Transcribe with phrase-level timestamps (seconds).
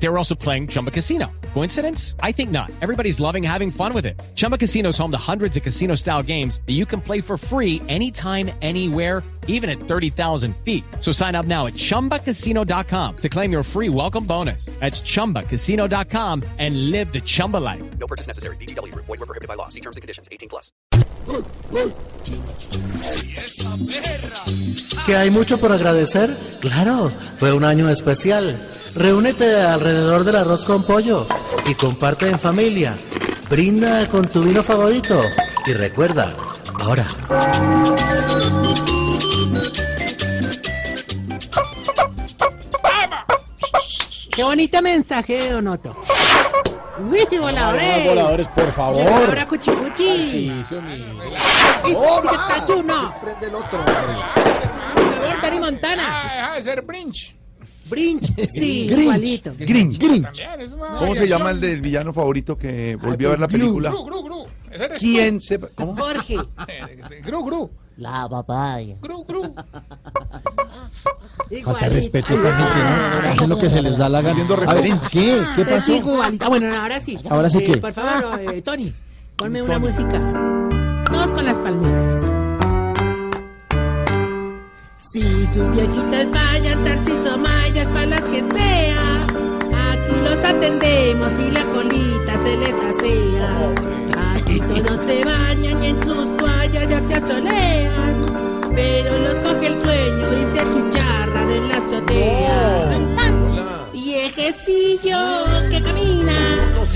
[0.00, 1.30] They were also playing Chumba Casino.
[1.54, 2.14] Coincidence?
[2.22, 2.70] I think not.
[2.80, 4.20] Everybody's loving having fun with it.
[4.34, 7.36] Chumba Casino is home to hundreds of casino style games that you can play for
[7.36, 10.84] free anytime, anywhere, even at 30,000 feet.
[11.00, 14.66] So sign up now at chumbacasino.com to claim your free welcome bonus.
[14.78, 17.82] That's chumbacasino.com and live the Chumba life.
[17.98, 18.56] No purchase necessary.
[18.56, 18.94] BGW.
[18.94, 19.68] Void were prohibited by law.
[19.68, 20.28] See terms and conditions.
[20.30, 20.70] 18 plus.
[25.06, 26.30] ¿Que hay mucho por agradecer?
[26.60, 28.56] Claro, fue un año especial.
[28.98, 31.24] Reúnete alrededor del arroz con pollo
[31.66, 32.96] y comparte en familia.
[33.48, 35.20] Brinda con tu vino favorito
[35.66, 36.34] y recuerda,
[36.80, 37.04] ahora.
[44.32, 45.96] Qué bonito mensaje, Don Otto.
[46.98, 48.04] Uy, voladores.
[48.04, 49.08] voladores, por favor.
[49.08, 50.50] Ahora cuchicuchi.
[50.60, 53.14] Este está tú, no.
[53.20, 53.78] Prende el otro.
[53.84, 56.02] Por favor, Tony Montana.
[56.04, 57.37] Ah, deja de ser Brinch.
[57.88, 58.26] Brinch.
[58.52, 59.02] Sí, Grinch.
[59.02, 59.54] igualito.
[59.58, 59.98] Grinch.
[59.98, 60.24] Grinch.
[60.24, 63.48] También es una ¿Cómo se llama el del villano favorito que volvió a ver la
[63.48, 63.90] película?
[63.90, 64.46] Gru, Gru, Gru.
[64.70, 65.58] Ese eres ¿Quién se...
[65.58, 65.96] ¿Cómo?
[65.96, 66.36] Jorge.
[66.68, 67.70] Eh, Gru, Gru.
[67.96, 68.96] La papaya.
[69.02, 69.54] Gru, Gru.
[71.64, 72.78] Falta de respeto a esta gente,
[73.24, 73.30] ¿no?
[73.32, 74.32] Hacen lo que se les da la gana.
[74.32, 74.92] Haciendo A ver.
[75.10, 75.42] ¿Qué?
[75.56, 75.92] ¿Qué pasó?
[75.94, 76.48] igualita.
[76.48, 77.18] Bueno, ahora sí.
[77.28, 77.78] ¿Ahora sí Eh, qué?
[77.78, 78.92] Por favor, eh, Tony,
[79.36, 81.04] ponme una música.
[81.10, 82.27] Todos con las palmeras.
[85.18, 89.24] Si tus viejitas vayan, Tarciso Mayas, para las que sea,
[89.90, 93.74] aquí los atendemos y la colita se les asea.
[94.36, 99.82] Aquí todos se bañan y en sus toallas ya se asolean, pero los coge el
[99.82, 102.98] sueño y se achicharran en la azotea.
[103.92, 105.18] Viejecillo
[105.68, 106.32] que camina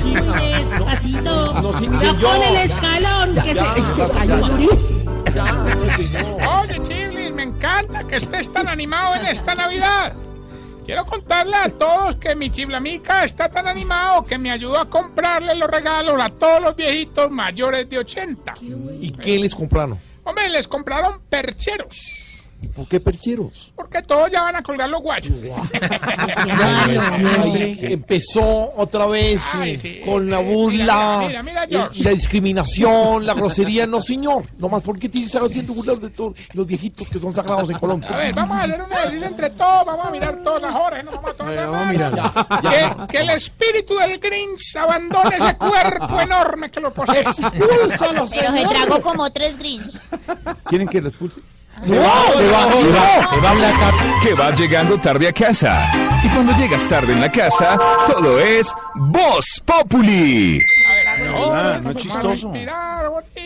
[0.01, 1.61] muy despacito.
[1.61, 3.65] no, Ya pone el escalón que se,
[3.97, 4.93] se cayó durísimo.
[6.61, 7.02] Oye, me
[7.63, 10.13] encanta que estés tan animado en esta Navidad.
[10.85, 15.55] Quiero contarle a todos que mi chiblamica está tan animado que me ayudó a comprarle
[15.55, 18.55] los regalos a todos los viejitos mayores de 80.
[19.01, 20.01] ¿Y qué les compraron?
[20.25, 22.22] Hombre, les compraron percheros.
[22.69, 23.73] ¿Por qué percheros?
[23.75, 25.35] Porque todos ya van a colgar los guayos.
[26.37, 30.01] Ay, empezó otra vez Ay, sí.
[30.05, 33.87] con la burla, mira, mira, mira, la discriminación, la grosería.
[33.87, 34.47] No, señor.
[34.59, 37.69] Nomás, ¿por qué tienes que estar haciendo burlas de todos los viejitos que son sagrados
[37.71, 38.11] en Colombia?
[38.11, 41.05] A ver, vamos a hacer un ejercicio entre todos, vamos a mirar todas las horas,
[41.05, 42.13] no vamos a tomar vamos a mirar.
[42.63, 47.21] Que, que el espíritu del Grinch abandone ese cuerpo enorme que lo posee.
[47.21, 49.99] ¡Expúlsalo, Pero se tragó como tres Grinch.
[50.67, 51.41] ¿Quieren que lo expulse?
[51.83, 53.73] Se va, se va, se va, se va la
[54.23, 55.91] que va llegando tarde a casa.
[56.23, 57.77] Y cuando llegas tarde en la casa,
[58.07, 60.61] todo es Voz Populi.
[61.55, 62.53] Ah, no es chistoso.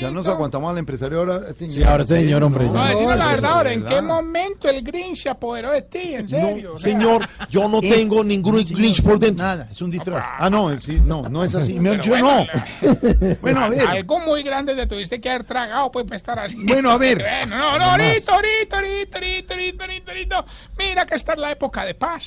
[0.01, 1.41] Ya nos aguantamos al empresario ahora.
[1.57, 2.67] Sí, ahora señor, hombre.
[2.67, 6.15] No, decime la verdad ahora, ¿en qué momento el Grinch se apoderó de ti?
[6.15, 6.71] ¿En serio?
[6.73, 9.45] No, señor, yo no tengo ningún Grinch por dentro.
[9.45, 10.27] Nada, es un disfraz.
[10.39, 11.79] Ah, no, es- no, no es así.
[11.81, 12.47] Me- pero yo bueno,
[12.83, 13.37] no.
[13.41, 13.87] Bueno, a ver.
[13.87, 16.57] Algo muy grande te tuviste que haber tragado, pues, para estar así.
[16.65, 17.19] Bueno, a ver.
[17.19, 20.45] Bueno, no, no, ahorita, ahorita, ahorita, ahorita, ahorita, ahorita, ahorita.
[20.79, 22.25] Mira que esta es la época de paz.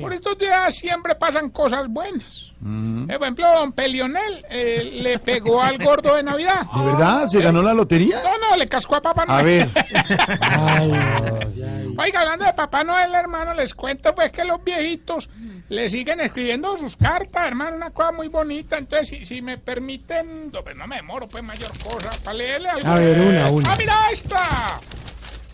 [0.00, 2.52] Por estos días siempre pasan cosas buenas.
[2.64, 6.62] Eh, Por ejemplo, don Pelionel eh, le pegó al gordo de Navidad.
[6.76, 7.26] ¿De verdad?
[7.26, 8.20] ¿Se ganó la lotería?
[8.22, 9.68] No, no, le cascó a Papá Noel.
[9.74, 11.48] A ver.
[11.98, 15.28] Oiga, hablando de Papá Noel, hermano, les cuento pues que los viejitos
[15.68, 18.78] le siguen escribiendo sus cartas, hermano, una cosa muy bonita.
[18.78, 22.68] Entonces, si, si me permiten, no, pues no me demoro, pues mayor cosa, para leerle
[22.68, 22.88] algo.
[22.88, 23.72] A ver, una, una.
[23.72, 24.80] Ah, mira esta.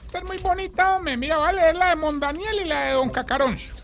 [0.03, 1.17] Esta es muy bonita, hombre.
[1.17, 3.78] Mira, voy a leer la de Mondaniel y la de Don Cacaroncio.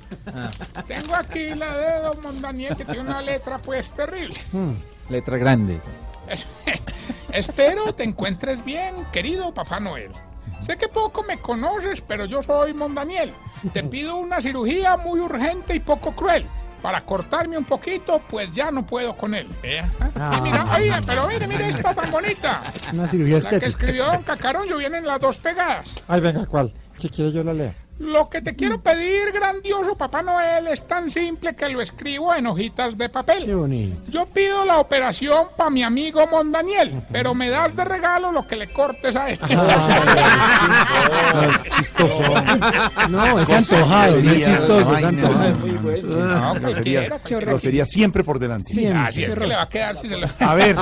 [0.86, 4.36] Tengo aquí la de Don Mondaniel, que tiene una letra pues terrible.
[5.08, 5.80] Letra grande.
[7.32, 10.10] Espero te encuentres bien, querido Papá Noel.
[10.60, 13.32] Sé que poco me conoces, pero yo soy Mondaniel.
[13.72, 16.46] Te pido una cirugía muy urgente y poco cruel.
[16.80, 19.48] Para cortarme un poquito, pues ya no puedo con él.
[19.62, 19.90] Vea.
[20.36, 22.62] Y mira, oye, pero mire, mire esta tan bonita.
[22.92, 26.02] Una cirugía La que escribió Don Cacarón, yo vienen las dos pegadas.
[26.06, 26.74] Ay, venga, ¿cuál?
[26.98, 27.74] Si quiere yo la leo.
[28.00, 32.46] Lo que te quiero pedir, grandioso Papá Noel, es tan simple que lo escribo en
[32.48, 33.44] hojitas de papel.
[33.44, 34.10] Qué bonito.
[34.10, 38.56] Yo pido la operación para mi amigo Mondaniel, pero me das de regalo lo que
[38.56, 39.46] le cortes a este.
[41.76, 42.20] Chistoso.
[43.10, 45.54] No, es antojado, no es chistoso, es antojado.
[46.04, 48.72] No, Grosería, grosería siempre por delante.
[48.92, 50.26] Así es que le va a quedar si se lo...
[50.40, 50.76] A ver.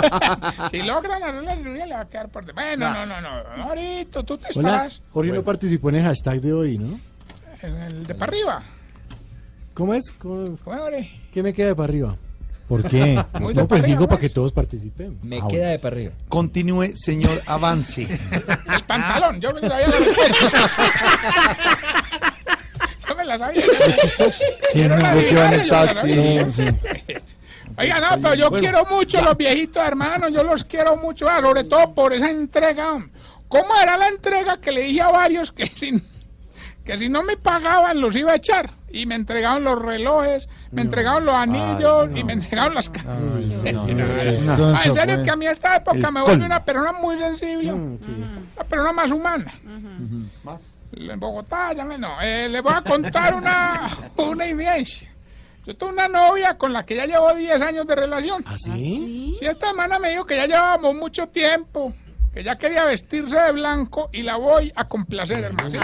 [0.70, 2.44] si logran hacer la le va a quedar por...
[2.44, 3.62] de- Bueno, no, no, no.
[3.64, 6.98] Ahorita tú te Hola, estás Jorge no participó en el hashtag de hoy, ¿no?
[7.62, 8.62] En el de para arriba.
[9.74, 10.10] ¿Cómo es?
[10.12, 10.56] ¿Cómo-.
[11.32, 12.16] ¿Qué me queda de para arriba?
[12.68, 13.22] ¿Por qué?
[13.40, 14.30] Muy No, pues digo para pues.
[14.30, 15.18] que todos participen.
[15.22, 16.12] Me queda de para arriba.
[16.28, 18.02] Continúe, señor, avance.
[18.02, 21.56] El pantalón, yo me la la respuesta.
[23.08, 23.64] Yo me la sabía.
[24.72, 25.98] Sí, no, yo quedo en el la taxi.
[26.52, 26.74] sabía.
[27.76, 31.40] Oiga, no, pero yo quiero mucho a los viejitos hermanos, yo los quiero mucho, ah,
[31.40, 33.06] sobre todo por esa entrega.
[33.48, 36.02] ¿Cómo era la entrega que le dije a varios que si,
[36.84, 38.70] que si no me pagaban los iba a echar?
[38.90, 44.82] Y me entregaron los relojes, me entregaron los anillos y me entregaron las ca- Ah,
[44.84, 48.64] en serio que a mí esta época El me vuelve una persona muy sensible, una
[48.68, 49.52] persona más humana.
[50.94, 52.20] En Bogotá, ya me no.
[52.20, 55.08] Eh, le voy a contar una, una evidencia.
[55.64, 58.42] Yo tuve una novia con la que ya llevo 10 años de relación.
[58.46, 59.38] ¿Ah, sí?
[59.40, 61.94] Y esta semana me dijo que ya llevábamos mucho tiempo,
[62.32, 65.70] que ya quería vestirse de blanco y la voy a complacer, hermano.
[65.70, 65.78] ¿sí?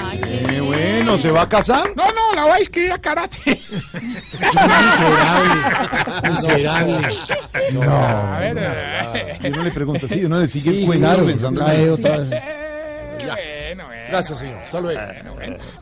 [0.49, 1.91] Qué bueno, ¿se va a casar?
[1.95, 3.39] No, no, la voy a inscribir a karate.
[4.33, 4.41] Es
[6.31, 6.99] miserable.
[7.01, 7.09] Miserable.
[7.87, 11.91] A ver, eh, Yo no le pregunto, sí, uno le sigue Sí, claro, pensando cae
[11.91, 12.29] otra vez.
[12.29, 14.09] bueno, bueno.
[14.09, 14.59] Gracias, señor.
[14.63, 15.01] Hasta luego.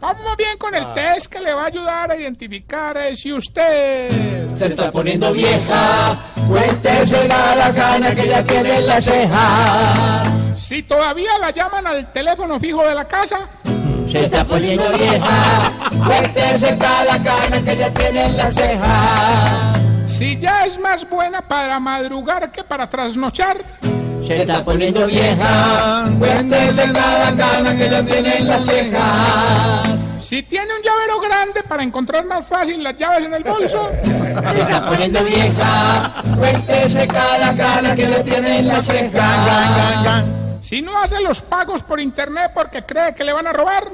[0.01, 4.11] Vamos bien con el test que le va a ayudar a identificar eh, si usted...
[4.57, 10.36] Se está poniendo vieja, cuéntese la cana que ya tiene en la ceja.
[10.67, 13.49] Si todavía la llaman al teléfono fijo de la casa,
[14.11, 15.73] Se está poniendo vieja,
[16.05, 19.73] cuéntese cada cana que ya tiene en la ceja.
[20.09, 23.59] si ya es más buena para madrugar que para trasnochar,
[24.27, 30.25] Se está poniendo vieja, cuéntese cada cana que ya tiene en las cejas.
[30.25, 34.61] si tiene un llavero grande para encontrar más fácil las llaves en el bolso, Se
[34.63, 40.46] está poniendo vieja, cuéntese cada cana que ya tiene en las cejas.
[40.67, 43.85] Si no hace los pagos por internet porque cree que le van a robar,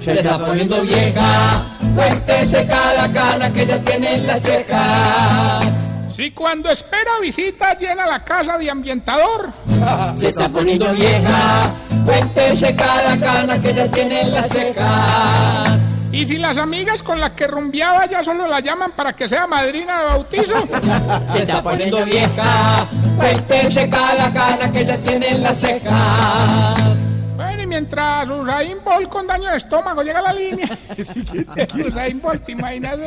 [0.00, 1.64] Se está poniendo vieja,
[1.94, 6.12] cuéntese cada cana que ya tiene en las cejas.
[6.12, 9.52] si cuando espera visita llena la casa de ambientador,
[10.18, 11.70] Se está poniendo vieja,
[12.04, 15.91] cuéntese cada cana que ya tiene en las cejas.
[16.12, 19.46] Y si las amigas con las que rumbeaba ya solo la llaman para que sea
[19.46, 20.54] madrina de bautizo,
[21.32, 22.86] Se está poniendo vieja,
[23.16, 26.98] cuéntese cada cana que ya tiene en las cejas.
[27.36, 30.68] Bueno, y mientras Usain Bolt con daño de estómago llega a la línea.
[31.86, 32.98] Usain Bolt, ¿te imaginas?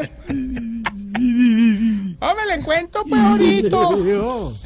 [2.20, 3.22] Hombre, le encuentro pues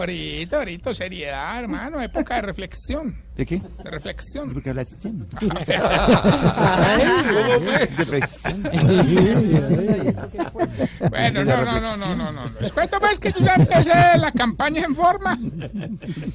[0.00, 0.58] ahorita.
[0.58, 3.22] Ahorita, seriedad, hermano, época de reflexión.
[3.36, 3.60] ¿De qué?
[3.84, 4.52] De reflexión.
[4.52, 5.12] Porque hablaste así.
[11.10, 12.60] Bueno, no, no, no, no, no, no.
[12.60, 15.38] Les cuento pues que yo ya empecé la campaña en forma.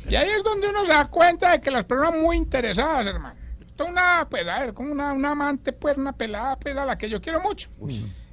[0.10, 3.36] Y ahí es donde uno se da cuenta de que las personas muy interesadas, hermano.
[3.66, 6.86] Esto es una, pues, a ver, como una, una amante, pues, una pelada, pues, a
[6.86, 7.70] la que yo quiero mucho.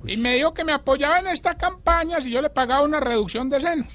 [0.07, 3.51] Y me dijo que me apoyaba en esta campaña si yo le pagaba una reducción
[3.51, 3.93] de senos.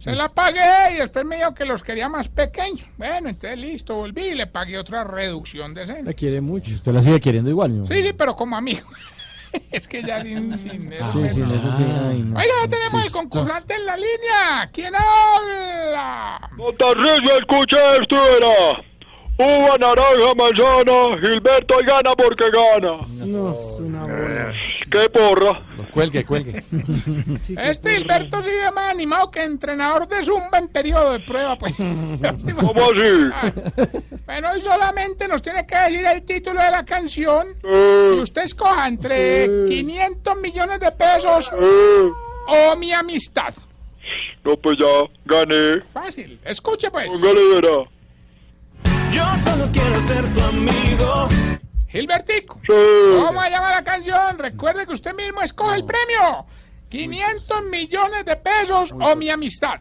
[0.00, 2.86] Se la pagué y después me dijo que los quería más pequeños.
[2.98, 6.04] Bueno, entonces listo, volví y le pagué otra reducción de senos.
[6.04, 6.74] La quiere mucho.
[6.74, 7.86] Usted la sigue queriendo igual, ¿no?
[7.86, 8.86] Sí, sí, pero como amigo.
[9.70, 11.12] es que ya sin, sin eso.
[11.12, 11.84] Sí, sí, eso sí.
[11.84, 12.38] Ay, no.
[12.38, 14.70] Oiga, ya tenemos el concursante en la línea.
[14.72, 16.50] ¿Quién habla?
[16.56, 18.84] Don Tarcisio, escuche esto, era.
[19.38, 22.98] Uva, naranja, manzana, Gilberto y gana porque gana.
[23.24, 24.52] No, es una bola.
[24.92, 25.62] ¡Qué porra!
[25.90, 26.62] Cuelgue, cuelgue.
[27.56, 31.74] Este Gilberto sigue más animado que entrenador de Zumba en periodo de prueba, pues.
[31.76, 33.88] ¿Cómo así?
[34.26, 37.56] Bueno, hoy solamente nos tiene que decir el título de la canción.
[37.64, 42.10] Y usted escoja entre 500 millones de pesos eh.
[42.48, 43.54] o mi amistad.
[44.44, 45.80] No, pues ya, gané.
[45.90, 46.38] Fácil.
[46.44, 47.06] Escuche, pues.
[47.06, 47.84] Póngale, verá.
[49.10, 51.28] Yo solo quiero ser tu amigo.
[51.92, 52.60] Gilbertico.
[52.66, 52.72] Sí.
[53.24, 54.38] ¿Cómo se llama la canción?
[54.38, 56.46] Recuerde que usted mismo escoge el premio.
[56.90, 59.80] 500 millones de pesos o mi amistad.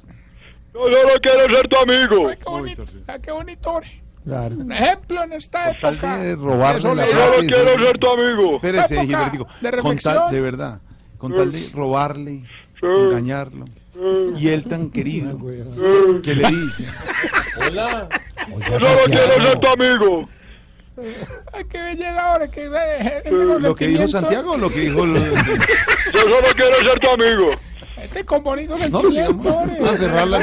[0.73, 2.29] Yo solo quiero ser tu amigo.
[2.29, 2.85] Ay, qué bonito.
[3.07, 3.81] Ay, qué bonito.
[4.23, 4.55] Claro.
[4.55, 6.17] Un ejemplo en esta Tal época.
[6.17, 7.05] de robarle la.
[7.09, 8.55] Yo y quiero ser- tu amigo.
[8.55, 9.47] Espérese, Gilbertico.
[9.61, 10.81] de Con tal, de verdad.
[11.17, 12.43] Con tal de robarle,
[12.81, 13.65] engañarlo.
[14.37, 15.37] Y él tan querido
[16.23, 16.85] que le dice.
[18.69, 20.29] Yo solo quiero ser tu amigo.
[21.53, 22.47] Ay, qué belleza ahora.
[22.49, 25.05] Que, eh, este Lo que dijo Santiago o lo que dijo.
[25.05, 25.19] lo-
[26.13, 27.51] Yo solo quiero ser tu amigo.
[28.01, 29.37] Este con bonito No, sentimiento.
[29.37, 29.71] pues, ore.
[29.79, 30.37] vamos a cerrar la.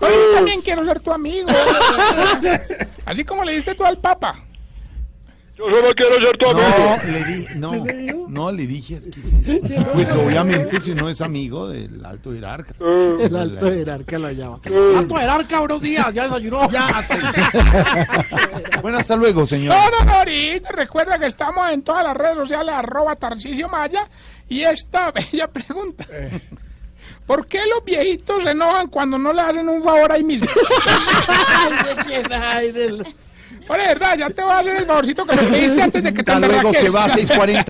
[0.00, 1.48] Oye, yo también quiero ser tu amigo.
[3.04, 4.44] Así como le diste tú al Papa.
[5.56, 6.68] Yo solo quiero ser tu amigo.
[7.04, 7.46] No, le di.
[7.56, 7.72] No.
[8.38, 9.60] No, le dije, es que sí.
[9.92, 12.72] pues obviamente si uno es amigo del alto jerarca.
[12.80, 14.60] El alto jerarca lo llama.
[14.96, 16.70] Alto jerarca, buenos días, ya desayunó.
[16.70, 17.04] Ya.
[18.80, 19.74] Bueno, hasta luego, señor.
[19.74, 24.08] No, no, no, ahorita recuerda que estamos en todas las redes sociales, arroba Tarcisio Maya,
[24.48, 26.06] y esta bella pregunta.
[27.26, 30.48] ¿Por qué los viejitos se enojan cuando no le hacen un favor ahí mismo?
[33.68, 36.22] Oye, verdad, ya te voy a hacer el favorcito que me pediste antes de que
[36.22, 37.64] te Hasta luego, se va a 6.40.